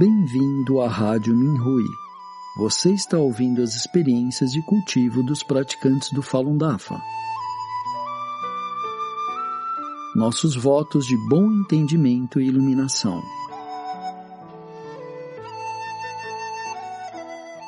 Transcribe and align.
Bem-vindo 0.00 0.80
à 0.80 0.88
Rádio 0.88 1.36
Minhui. 1.36 1.84
Você 2.56 2.90
está 2.90 3.18
ouvindo 3.18 3.60
as 3.60 3.74
experiências 3.74 4.50
de 4.50 4.62
cultivo 4.62 5.22
dos 5.22 5.42
praticantes 5.42 6.10
do 6.10 6.22
Falun 6.22 6.56
Dafa. 6.56 6.98
Nossos 10.16 10.56
votos 10.56 11.04
de 11.04 11.14
bom 11.28 11.52
entendimento 11.52 12.40
e 12.40 12.46
iluminação. 12.46 13.20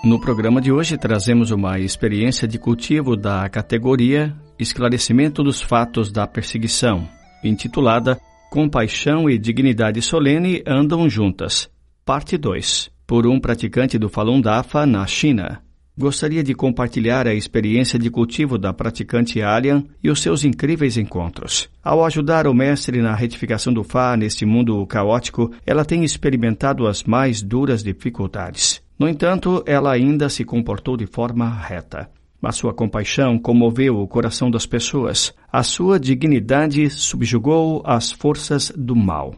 No 0.02 0.18
programa 0.18 0.58
de 0.58 0.72
hoje 0.72 0.96
trazemos 0.96 1.50
uma 1.50 1.78
experiência 1.80 2.48
de 2.48 2.58
cultivo 2.58 3.14
da 3.14 3.46
categoria 3.50 4.34
Esclarecimento 4.58 5.42
dos 5.42 5.60
Fatos 5.60 6.10
da 6.10 6.26
Perseguição, 6.26 7.06
intitulada 7.44 8.18
Compaixão 8.50 9.28
e 9.28 9.38
Dignidade 9.38 10.00
Solene 10.00 10.62
Andam 10.66 11.06
Juntas, 11.10 11.70
parte 12.04 12.36
2, 12.36 12.90
por 13.06 13.28
um 13.28 13.38
praticante 13.38 13.96
do 13.96 14.08
Falun 14.08 14.40
Dafa 14.40 14.84
na 14.84 15.06
China. 15.06 15.62
Gostaria 15.96 16.42
de 16.42 16.52
compartilhar 16.52 17.28
a 17.28 17.34
experiência 17.34 17.96
de 17.96 18.10
cultivo 18.10 18.58
da 18.58 18.72
praticante 18.72 19.40
Alian 19.40 19.84
e 20.02 20.10
os 20.10 20.20
seus 20.20 20.42
incríveis 20.42 20.96
encontros. 20.96 21.68
Ao 21.80 22.04
ajudar 22.04 22.48
o 22.48 22.54
mestre 22.54 23.00
na 23.00 23.14
retificação 23.14 23.72
do 23.72 23.84
Fá 23.84 24.16
neste 24.16 24.44
mundo 24.44 24.84
caótico, 24.86 25.52
ela 25.64 25.84
tem 25.84 26.02
experimentado 26.02 26.88
as 26.88 27.04
mais 27.04 27.40
duras 27.40 27.84
dificuldades. 27.84 28.82
No 28.98 29.08
entanto, 29.08 29.62
ela 29.64 29.92
ainda 29.92 30.28
se 30.28 30.44
comportou 30.44 30.96
de 30.96 31.06
forma 31.06 31.48
reta. 31.48 32.10
A 32.42 32.50
sua 32.50 32.74
compaixão 32.74 33.38
comoveu 33.38 33.98
o 33.98 34.08
coração 34.08 34.50
das 34.50 34.66
pessoas. 34.66 35.32
A 35.52 35.62
sua 35.62 36.00
dignidade 36.00 36.90
subjugou 36.90 37.80
as 37.86 38.10
forças 38.10 38.72
do 38.76 38.96
mal. 38.96 39.34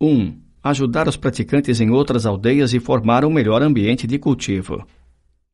1. 0.00 0.06
Um, 0.08 0.45
ajudar 0.70 1.08
os 1.08 1.16
praticantes 1.16 1.80
em 1.80 1.90
outras 1.90 2.26
aldeias 2.26 2.74
e 2.74 2.80
formar 2.80 3.24
um 3.24 3.30
melhor 3.30 3.62
ambiente 3.62 4.06
de 4.06 4.18
cultivo. 4.18 4.84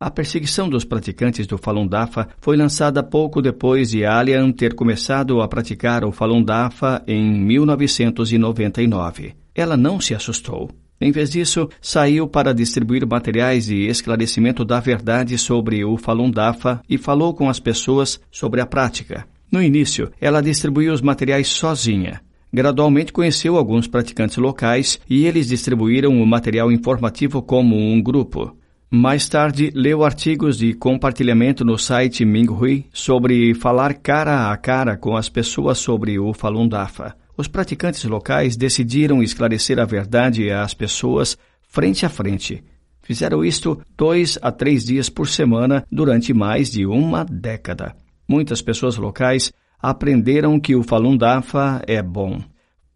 A 0.00 0.10
perseguição 0.10 0.68
dos 0.68 0.84
praticantes 0.84 1.46
do 1.46 1.56
Falun 1.56 1.86
Dafa 1.86 2.28
foi 2.40 2.56
lançada 2.56 3.04
pouco 3.04 3.40
depois 3.40 3.90
de 3.90 4.04
Alian 4.04 4.50
ter 4.50 4.74
começado 4.74 5.40
a 5.40 5.46
praticar 5.46 6.04
o 6.04 6.10
Falun 6.10 6.42
Dafa 6.42 7.04
em 7.06 7.40
1999. 7.40 9.34
Ela 9.54 9.76
não 9.76 10.00
se 10.00 10.12
assustou. 10.12 10.68
Em 11.00 11.12
vez 11.12 11.30
disso, 11.30 11.68
saiu 11.80 12.26
para 12.26 12.52
distribuir 12.52 13.06
materiais 13.06 13.66
de 13.66 13.86
esclarecimento 13.86 14.64
da 14.64 14.80
verdade 14.80 15.38
sobre 15.38 15.84
o 15.84 15.96
Falun 15.96 16.32
Dafa 16.32 16.80
e 16.88 16.98
falou 16.98 17.32
com 17.32 17.48
as 17.48 17.60
pessoas 17.60 18.20
sobre 18.28 18.60
a 18.60 18.66
prática. 18.66 19.24
No 19.52 19.62
início, 19.62 20.10
ela 20.20 20.40
distribuiu 20.40 20.92
os 20.92 21.00
materiais 21.00 21.46
sozinha. 21.46 22.20
Gradualmente 22.52 23.12
conheceu 23.12 23.56
alguns 23.56 23.86
praticantes 23.86 24.36
locais 24.36 25.00
e 25.08 25.26
eles 25.26 25.48
distribuíram 25.48 26.20
o 26.20 26.26
material 26.26 26.70
informativo 26.70 27.40
como 27.40 27.76
um 27.76 28.02
grupo. 28.02 28.56
Mais 28.90 29.28
tarde, 29.28 29.72
leu 29.74 30.04
artigos 30.04 30.58
de 30.58 30.74
compartilhamento 30.74 31.64
no 31.64 31.78
site 31.78 32.24
Minghui 32.24 32.86
sobre 32.92 33.54
falar 33.54 33.94
cara 33.94 34.52
a 34.52 34.56
cara 34.56 34.98
com 34.98 35.16
as 35.16 35.30
pessoas 35.30 35.78
sobre 35.78 36.18
o 36.18 36.34
Falun 36.34 36.68
Dafa 36.68 37.16
os 37.36 37.48
praticantes 37.48 38.04
locais 38.04 38.56
decidiram 38.56 39.22
esclarecer 39.22 39.78
a 39.78 39.84
verdade 39.84 40.50
às 40.50 40.74
pessoas 40.74 41.36
frente 41.62 42.04
a 42.04 42.08
frente. 42.08 42.62
Fizeram 43.02 43.44
isto 43.44 43.80
dois 43.96 44.38
a 44.40 44.52
três 44.52 44.84
dias 44.84 45.08
por 45.08 45.26
semana 45.26 45.84
durante 45.90 46.32
mais 46.32 46.70
de 46.70 46.86
uma 46.86 47.24
década. 47.24 47.96
Muitas 48.28 48.62
pessoas 48.62 48.96
locais 48.96 49.52
aprenderam 49.82 50.60
que 50.60 50.76
o 50.76 50.82
Falun 50.84 51.16
Dafa 51.16 51.82
é 51.88 52.00
bom. 52.00 52.40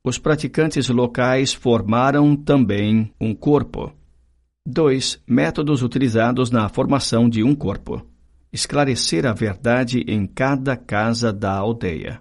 Os 0.05 0.19
praticantes 0.19 0.89
locais 0.89 1.53
formaram 1.53 2.36
também 2.36 3.13
um 3.20 3.35
corpo. 3.35 3.92
2. 4.64 5.20
Métodos 5.27 5.83
utilizados 5.83 6.51
na 6.51 6.69
formação 6.69 7.29
de 7.29 7.42
um 7.42 7.57
corpo. 7.57 8.07
Esclarecer 8.52 9.27
a 9.27 9.33
verdade 9.33 10.05
em 10.07 10.27
cada 10.27 10.77
casa 10.77 11.33
da 11.33 11.52
aldeia. 11.52 12.20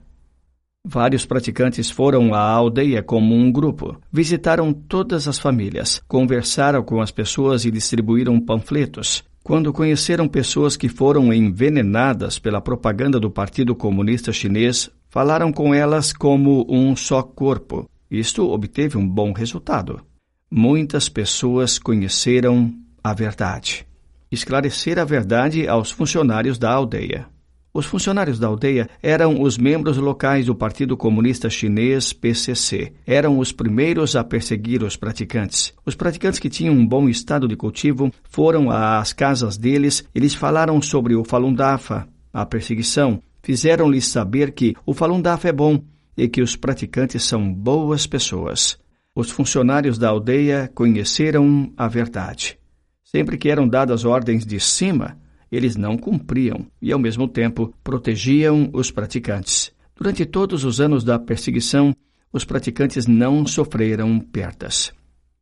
Vários 0.83 1.25
praticantes 1.25 1.89
foram 1.89 2.33
à 2.33 2.41
aldeia 2.41 3.01
como 3.01 3.33
um 3.33 3.51
grupo, 3.51 3.99
visitaram 4.11 4.71
todas 4.71 5.27
as 5.27 5.39
famílias, 5.39 5.99
conversaram 6.07 6.83
com 6.83 7.01
as 7.01 7.09
pessoas 7.09 7.65
e 7.65 7.71
distribuíram 7.71 8.39
panfletos. 8.39 9.23
Quando 9.45 9.71
conheceram 9.71 10.27
pessoas 10.27 10.75
que 10.75 10.89
foram 10.89 11.31
envenenadas 11.31 12.39
pela 12.39 12.59
propaganda 12.59 13.19
do 13.19 13.29
Partido 13.29 13.75
Comunista 13.75 14.33
Chinês, 14.33 14.89
falaram 15.07 15.53
com 15.53 15.71
elas 15.71 16.11
como 16.11 16.65
um 16.67 16.95
só 16.95 17.21
corpo. 17.21 17.87
Isto 18.09 18.49
obteve 18.49 18.97
um 18.97 19.07
bom 19.07 19.31
resultado. 19.31 20.01
Muitas 20.49 21.07
pessoas 21.07 21.77
conheceram 21.77 22.73
a 23.03 23.13
verdade. 23.13 23.85
Esclarecer 24.31 24.97
a 24.97 25.05
verdade 25.05 25.67
aos 25.67 25.91
funcionários 25.91 26.57
da 26.57 26.71
aldeia. 26.71 27.27
Os 27.75 27.85
funcionários 27.85 28.39
da 28.39 28.47
aldeia 28.47 28.89
eram 29.03 29.41
os 29.41 29.57
membros 29.57 29.97
locais 29.97 30.45
do 30.45 30.55
Partido 30.55 30.95
Comunista 30.95 31.49
Chinês 31.49 32.13
PCC. 32.13 32.93
Eram 33.05 33.37
os 33.37 33.51
primeiros 33.51 34.15
a 34.15 34.23
perseguir 34.23 34.81
os 34.81 34.95
praticantes. 34.95 35.73
Os 35.85 35.93
praticantes 35.93 36.39
que 36.39 36.49
tinham 36.49 36.73
um 36.73 36.87
bom 36.87 37.09
estado 37.09 37.49
de 37.49 37.55
cultivo 37.57 38.13
foram 38.29 38.71
às 38.71 39.11
casas 39.11 39.57
deles 39.57 40.05
e 40.15 40.21
lhes 40.21 40.33
falaram 40.33 40.81
sobre 40.81 41.17
o 41.17 41.25
Falun 41.25 41.53
Dafa, 41.53 42.07
a 42.31 42.45
perseguição. 42.45 43.21
Fizeram-lhes 43.43 44.07
saber 44.07 44.53
que 44.53 44.73
o 44.85 44.93
Falun 44.93 45.21
Dafa 45.21 45.49
é 45.49 45.51
bom 45.51 45.83
e 46.15 46.29
que 46.29 46.41
os 46.41 46.55
praticantes 46.55 47.23
são 47.23 47.53
boas 47.53 48.07
pessoas. 48.07 48.79
Os 49.13 49.29
funcionários 49.29 49.97
da 49.97 50.07
aldeia 50.07 50.71
conheceram 50.73 51.73
a 51.75 51.89
verdade. 51.89 52.57
Sempre 53.03 53.37
que 53.37 53.49
eram 53.49 53.67
dadas 53.67 54.05
ordens 54.05 54.45
de 54.45 54.61
cima, 54.61 55.17
eles 55.51 55.75
não 55.75 55.97
cumpriam 55.97 56.65
e, 56.81 56.91
ao 56.91 56.99
mesmo 56.99 57.27
tempo, 57.27 57.73
protegiam 57.83 58.69
os 58.73 58.91
praticantes. 58.91 59.71
Durante 59.95 60.25
todos 60.25 60.63
os 60.63 60.81
anos 60.81 61.03
da 61.03 61.17
perseguição, 61.17 61.95
os 62.31 62.43
praticantes 62.43 63.07
não 63.07 63.47
sofreram 63.47 64.19
perdas. 64.19 64.91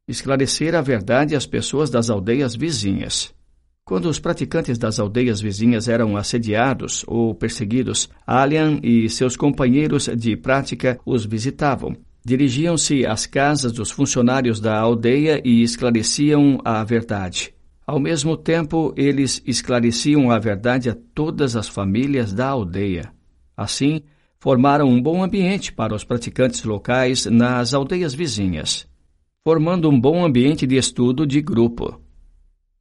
Esclarecer 0.07 0.75
a 0.75 0.81
verdade 0.81 1.35
às 1.35 1.45
pessoas 1.45 1.89
das 1.89 2.09
aldeias 2.09 2.55
vizinhas. 2.55 3.33
Quando 3.85 4.07
os 4.07 4.19
praticantes 4.19 4.77
das 4.77 4.99
aldeias 4.99 5.41
vizinhas 5.41 5.87
eram 5.87 6.15
assediados 6.15 7.03
ou 7.07 7.33
perseguidos, 7.33 8.09
Alian 8.25 8.79
e 8.83 9.09
seus 9.09 9.35
companheiros 9.35 10.05
de 10.15 10.37
prática 10.37 10.99
os 11.05 11.25
visitavam. 11.25 11.95
Dirigiam-se 12.23 13.05
às 13.05 13.25
casas 13.25 13.73
dos 13.73 13.91
funcionários 13.91 14.61
da 14.61 14.79
aldeia 14.79 15.41
e 15.43 15.61
esclareciam 15.61 16.59
a 16.63 16.81
verdade. 16.83 17.53
Ao 17.85 17.99
mesmo 17.99 18.37
tempo, 18.37 18.93
eles 18.95 19.41
esclareciam 19.45 20.31
a 20.31 20.39
verdade 20.39 20.89
a 20.89 20.95
todas 21.13 21.55
as 21.55 21.67
famílias 21.67 22.31
da 22.31 22.47
aldeia. 22.47 23.11
Assim, 23.57 24.01
formaram 24.39 24.87
um 24.87 25.01
bom 25.01 25.21
ambiente 25.21 25.71
para 25.71 25.93
os 25.93 26.03
praticantes 26.03 26.63
locais 26.63 27.25
nas 27.25 27.73
aldeias 27.73 28.13
vizinhas, 28.13 28.87
formando 29.43 29.89
um 29.89 29.99
bom 29.99 30.23
ambiente 30.23 30.65
de 30.65 30.77
estudo 30.77 31.27
de 31.27 31.41
grupo. 31.41 32.01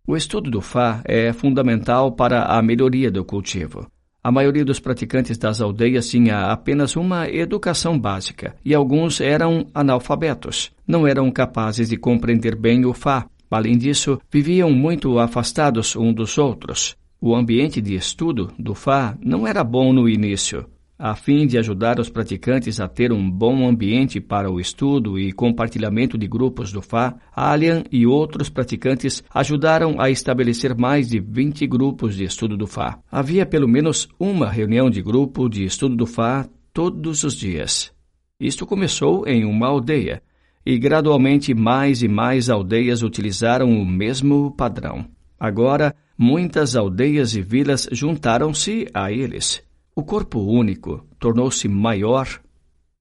O 0.06 0.16
estudo 0.16 0.50
do 0.50 0.60
Fá 0.60 1.02
é 1.04 1.32
fundamental 1.32 2.12
para 2.12 2.44
a 2.44 2.62
melhoria 2.62 3.10
do 3.10 3.24
cultivo. 3.24 3.86
A 4.24 4.30
maioria 4.30 4.64
dos 4.64 4.78
praticantes 4.78 5.36
das 5.36 5.60
aldeias 5.60 6.08
tinha 6.08 6.52
apenas 6.52 6.94
uma 6.94 7.28
educação 7.28 7.98
básica 7.98 8.54
e 8.64 8.72
alguns 8.72 9.20
eram 9.20 9.66
analfabetos. 9.74 10.70
Não 10.86 11.08
eram 11.08 11.28
capazes 11.30 11.88
de 11.88 11.96
compreender 11.96 12.54
bem 12.54 12.84
o 12.84 12.92
Fá 12.92 13.26
Além 13.52 13.76
disso, 13.76 14.18
viviam 14.30 14.70
muito 14.70 15.18
afastados 15.18 15.94
um 15.94 16.10
dos 16.10 16.38
outros. 16.38 16.96
O 17.20 17.36
ambiente 17.36 17.82
de 17.82 17.94
estudo 17.94 18.50
do 18.58 18.74
Fá 18.74 19.16
não 19.22 19.46
era 19.46 19.62
bom 19.62 19.92
no 19.92 20.09
início. 20.09 20.66
A 20.98 21.15
fim 21.15 21.47
de 21.47 21.59
ajudar 21.59 22.00
os 22.00 22.09
praticantes 22.09 22.80
a 22.80 22.88
ter 22.88 23.12
um 23.12 23.30
bom 23.30 23.68
ambiente 23.68 24.21
para 24.21 24.50
o 24.50 24.59
estudo 24.59 25.18
e 25.18 25.32
compartilhamento 25.32 26.16
de 26.16 26.27
grupos 26.27 26.72
do 26.72 26.80
Fá, 26.80 27.15
Alian 27.34 27.84
e 27.92 28.06
outros 28.06 28.48
praticantes 28.48 29.22
ajudaram 29.34 30.00
a 30.00 30.09
estabelecer 30.09 30.74
mais 30.74 31.09
de 31.09 31.21
20 31.21 31.66
grupos 31.66 32.16
de 32.16 32.24
estudo 32.24 32.56
do 32.56 32.66
Fá. 32.66 33.00
Havia 33.10 33.44
pelo 33.44 33.68
menos 33.68 34.09
uma 34.18 34.48
reunião 34.48 34.88
de 34.88 35.03
grupo 35.03 35.48
de 35.48 35.65
estudo 35.65 35.94
do 35.94 36.06
Fá 36.06 36.48
todos 36.72 37.22
os 37.22 37.34
dias. 37.34 37.92
Isto 38.41 38.65
começou 38.65 39.27
em 39.27 39.44
uma 39.44 39.66
aldeia, 39.66 40.22
e 40.64 40.78
gradualmente 40.78 41.54
mais 41.54 42.03
e 42.03 42.09
mais 42.09 42.48
aldeias 42.48 43.03
utilizaram 43.03 43.70
o 43.70 43.84
mesmo 43.84 44.54
padrão. 44.56 45.06
Agora, 45.38 45.94
muitas 46.16 46.76
aldeias 46.76 47.34
e 47.34 47.42
vilas 47.42 47.88
juntaram-se 47.91 48.86
a 48.94 49.10
eles. 49.10 49.62
O 49.94 50.03
corpo 50.03 50.41
único 50.41 51.06
tornou-se 51.18 51.68
maior 51.68 52.28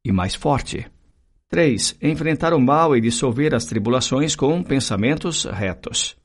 e 0.04 0.12
mais 0.12 0.36
forte. 0.36 0.86
3. 1.50 1.98
Enfrentar 2.02 2.54
o 2.54 2.60
mal 2.60 2.96
e 2.96 3.02
dissolver 3.02 3.54
as 3.54 3.66
tribulações 3.66 4.36
com 4.36 4.64
pensamentos 4.64 5.46
retos. 5.46 6.16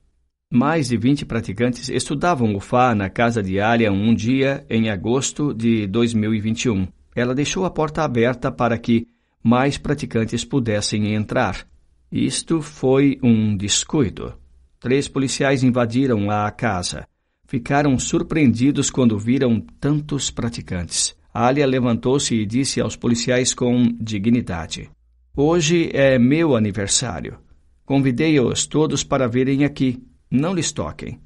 Mais 0.50 0.88
de 0.88 0.96
20 0.96 1.26
praticantes 1.26 1.88
estudavam 1.88 2.54
o 2.54 2.60
Fá 2.60 2.94
na 2.94 3.10
casa 3.10 3.42
de 3.42 3.60
Alia 3.60 3.92
um 3.92 4.14
dia 4.14 4.64
em 4.70 4.88
agosto 4.88 5.52
de 5.52 5.86
2021. 5.88 6.86
Ela 7.14 7.34
deixou 7.34 7.64
a 7.64 7.70
porta 7.70 8.04
aberta 8.04 8.52
para 8.52 8.78
que 8.78 9.08
mais 9.46 9.78
praticantes 9.78 10.44
pudessem 10.44 11.14
entrar. 11.14 11.68
Isto 12.10 12.60
foi 12.60 13.16
um 13.22 13.56
descuido. 13.56 14.34
Três 14.80 15.06
policiais 15.06 15.62
invadiram 15.62 16.28
a 16.28 16.50
casa. 16.50 17.06
Ficaram 17.46 17.96
surpreendidos 17.96 18.90
quando 18.90 19.16
viram 19.16 19.60
tantos 19.78 20.32
praticantes. 20.32 21.14
Alia 21.32 21.64
levantou-se 21.64 22.34
e 22.34 22.44
disse 22.44 22.80
aos 22.80 22.96
policiais 22.96 23.54
com 23.54 23.84
dignidade: 24.00 24.90
Hoje 25.36 25.90
é 25.92 26.18
meu 26.18 26.56
aniversário. 26.56 27.38
Convidei-os 27.84 28.66
todos 28.66 29.04
para 29.04 29.28
virem 29.28 29.64
aqui. 29.64 30.02
Não 30.28 30.52
lhes 30.52 30.72
toquem. 30.72 31.20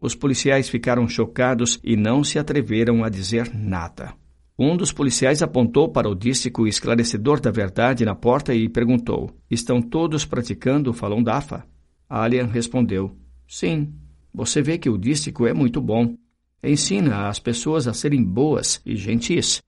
Os 0.00 0.16
policiais 0.16 0.68
ficaram 0.68 1.06
chocados 1.06 1.78
e 1.84 1.94
não 1.94 2.24
se 2.24 2.36
atreveram 2.36 3.04
a 3.04 3.08
dizer 3.08 3.48
nada. 3.54 4.12
Um 4.62 4.76
dos 4.76 4.92
policiais 4.92 5.40
apontou 5.40 5.88
para 5.88 6.06
o 6.06 6.14
dístico 6.14 6.66
esclarecedor 6.66 7.40
da 7.40 7.50
verdade 7.50 8.04
na 8.04 8.14
porta 8.14 8.54
e 8.54 8.68
perguntou: 8.68 9.34
Estão 9.50 9.80
todos 9.80 10.26
praticando 10.26 10.90
o 10.90 10.92
Falun 10.92 11.22
Dafa? 11.22 11.64
Alian 12.06 12.44
respondeu: 12.44 13.16
Sim. 13.48 13.94
Você 14.34 14.60
vê 14.60 14.76
que 14.76 14.90
o 14.90 14.98
dístico 14.98 15.46
é 15.46 15.54
muito 15.54 15.80
bom. 15.80 16.14
Ensina 16.62 17.26
as 17.26 17.38
pessoas 17.38 17.88
a 17.88 17.94
serem 17.94 18.22
boas 18.22 18.82
e 18.84 18.96
gentis. 18.96 19.62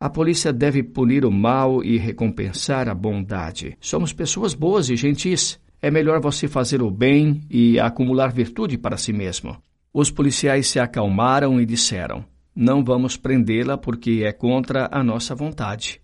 A 0.00 0.08
polícia 0.08 0.52
deve 0.52 0.84
punir 0.84 1.24
o 1.24 1.32
mal 1.32 1.82
e 1.82 1.98
recompensar 1.98 2.88
a 2.88 2.94
bondade. 2.94 3.76
Somos 3.80 4.12
pessoas 4.12 4.54
boas 4.54 4.88
e 4.88 4.94
gentis. 4.94 5.58
É 5.82 5.90
melhor 5.90 6.20
você 6.20 6.46
fazer 6.46 6.80
o 6.80 6.92
bem 6.92 7.40
e 7.50 7.80
acumular 7.80 8.32
virtude 8.32 8.78
para 8.78 8.96
si 8.96 9.12
mesmo. 9.12 9.60
Os 9.92 10.12
policiais 10.12 10.68
se 10.68 10.78
acalmaram 10.78 11.60
e 11.60 11.66
disseram: 11.66 12.24
não 12.60 12.82
vamos 12.82 13.16
prendê-la 13.16 13.78
porque 13.78 14.24
é 14.24 14.32
contra 14.32 14.88
a 14.90 15.00
nossa 15.04 15.32
vontade. 15.32 16.00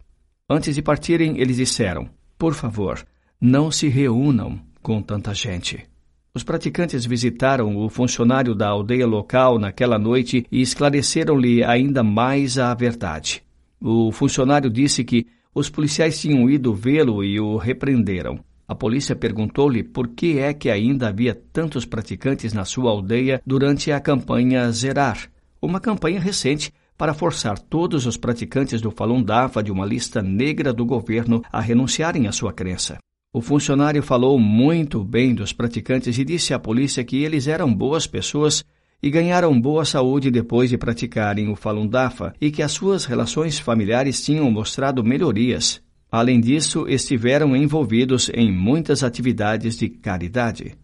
Antes 0.48 0.76
de 0.76 0.82
partirem, 0.82 1.40
eles 1.40 1.56
disseram: 1.56 2.08
Por 2.38 2.54
favor, 2.54 3.04
não 3.40 3.72
se 3.72 3.88
reúnam 3.88 4.60
com 4.80 5.02
tanta 5.02 5.34
gente. 5.34 5.84
Os 6.32 6.44
praticantes 6.44 7.04
visitaram 7.04 7.76
o 7.76 7.88
funcionário 7.88 8.54
da 8.54 8.68
aldeia 8.68 9.04
local 9.04 9.58
naquela 9.58 9.98
noite 9.98 10.46
e 10.50 10.60
esclareceram-lhe 10.60 11.64
ainda 11.64 12.04
mais 12.04 12.56
a 12.56 12.72
verdade. 12.72 13.42
O 13.80 14.12
funcionário 14.12 14.70
disse 14.70 15.02
que 15.02 15.26
os 15.52 15.68
policiais 15.68 16.20
tinham 16.20 16.48
ido 16.48 16.72
vê-lo 16.72 17.24
e 17.24 17.40
o 17.40 17.56
repreenderam. 17.56 18.38
A 18.66 18.76
polícia 18.76 19.16
perguntou-lhe 19.16 19.82
por 19.82 20.08
que 20.08 20.38
é 20.38 20.54
que 20.54 20.70
ainda 20.70 21.08
havia 21.08 21.34
tantos 21.34 21.84
praticantes 21.84 22.52
na 22.52 22.64
sua 22.64 22.92
aldeia 22.92 23.42
durante 23.44 23.90
a 23.90 23.98
campanha 24.00 24.70
Zerar 24.70 25.33
uma 25.64 25.80
campanha 25.80 26.20
recente 26.20 26.72
para 26.96 27.14
forçar 27.14 27.58
todos 27.58 28.06
os 28.06 28.16
praticantes 28.16 28.80
do 28.80 28.90
Falun 28.90 29.22
Dafa 29.22 29.62
de 29.62 29.72
uma 29.72 29.84
lista 29.84 30.22
negra 30.22 30.72
do 30.72 30.84
governo 30.84 31.42
a 31.50 31.60
renunciarem 31.60 32.26
à 32.26 32.32
sua 32.32 32.52
crença. 32.52 32.98
O 33.32 33.40
funcionário 33.40 34.02
falou 34.02 34.38
muito 34.38 35.02
bem 35.02 35.34
dos 35.34 35.52
praticantes 35.52 36.16
e 36.18 36.24
disse 36.24 36.54
à 36.54 36.58
polícia 36.58 37.02
que 37.02 37.24
eles 37.24 37.48
eram 37.48 37.74
boas 37.74 38.06
pessoas 38.06 38.64
e 39.02 39.10
ganharam 39.10 39.60
boa 39.60 39.84
saúde 39.84 40.30
depois 40.30 40.70
de 40.70 40.78
praticarem 40.78 41.50
o 41.50 41.56
Falun 41.56 41.86
Dafa 41.86 42.32
e 42.40 42.50
que 42.50 42.62
as 42.62 42.72
suas 42.72 43.04
relações 43.04 43.58
familiares 43.58 44.24
tinham 44.24 44.48
mostrado 44.50 45.02
melhorias. 45.02 45.82
Além 46.10 46.40
disso, 46.40 46.86
estiveram 46.88 47.56
envolvidos 47.56 48.30
em 48.32 48.52
muitas 48.52 49.02
atividades 49.02 49.76
de 49.76 49.88
caridade. 49.88 50.76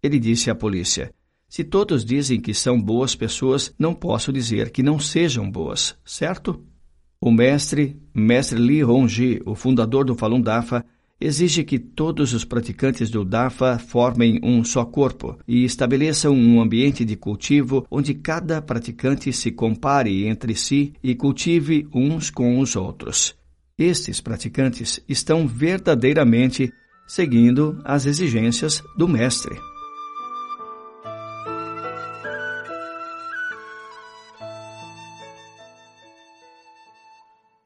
Ele 0.00 0.20
disse 0.20 0.48
à 0.48 0.54
polícia: 0.54 1.10
se 1.48 1.64
todos 1.64 2.04
dizem 2.04 2.40
que 2.40 2.52
são 2.52 2.80
boas 2.80 3.14
pessoas, 3.14 3.72
não 3.78 3.94
posso 3.94 4.32
dizer 4.32 4.70
que 4.70 4.82
não 4.82 4.98
sejam 4.98 5.50
boas, 5.50 5.96
certo? 6.04 6.62
O 7.20 7.30
mestre, 7.30 7.96
mestre 8.14 8.58
Li 8.58 8.84
Hongji, 8.84 9.40
o 9.46 9.54
fundador 9.54 10.04
do 10.04 10.14
Falun 10.14 10.40
Dafa, 10.40 10.84
exige 11.20 11.64
que 11.64 11.78
todos 11.78 12.34
os 12.34 12.44
praticantes 12.44 13.10
do 13.10 13.24
Dafa 13.24 13.78
formem 13.78 14.38
um 14.42 14.62
só 14.62 14.84
corpo 14.84 15.38
e 15.48 15.64
estabeleçam 15.64 16.34
um 16.34 16.60
ambiente 16.60 17.04
de 17.04 17.16
cultivo 17.16 17.86
onde 17.90 18.12
cada 18.12 18.60
praticante 18.60 19.32
se 19.32 19.50
compare 19.50 20.26
entre 20.26 20.54
si 20.54 20.92
e 21.02 21.14
cultive 21.14 21.88
uns 21.94 22.28
com 22.28 22.58
os 22.58 22.76
outros. 22.76 23.34
Estes 23.78 24.20
praticantes 24.20 25.00
estão 25.08 25.46
verdadeiramente 25.46 26.72
seguindo 27.06 27.78
as 27.84 28.04
exigências 28.04 28.82
do 28.96 29.08
mestre. 29.08 29.56